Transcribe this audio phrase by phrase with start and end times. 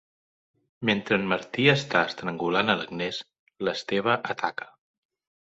[0.89, 3.21] Mentre en Martí està estrangulant a l'Agnès,
[3.69, 4.71] l'Esteve ataca.